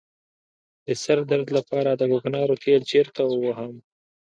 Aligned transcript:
د 0.85 0.87
سر 1.03 1.17
درد 1.29 1.47
لپاره 1.57 1.89
د 1.95 2.01
کوکنارو 2.11 2.55
تېل 2.63 2.81
چیرته 2.91 3.21
ووهم؟ 3.27 3.73